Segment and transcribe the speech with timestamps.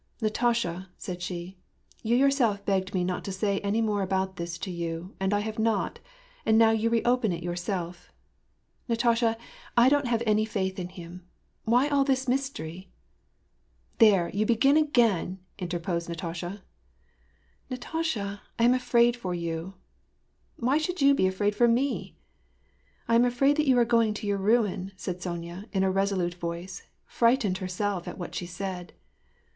[0.21, 1.59] "Natasha," said she,"
[2.01, 5.41] you yourself begged me not to say any more about this to you, and I
[5.41, 5.99] have not;
[6.43, 8.11] and now you re open it yourself.
[8.89, 9.37] Natasha,
[9.77, 11.27] I don't have any faith in him.
[11.65, 12.89] Why all this mystery?""
[13.99, 16.63] There, you begin again!" interposed Natasha."
[17.69, 19.75] Natasha, I am afraid for you.""
[20.55, 22.23] Why should you be afraid for me?"'^
[23.07, 26.33] I am afraid that you are going to your ruin," said Sonya, in a resolute
[26.41, 28.93] voice, frightened herself at what she said.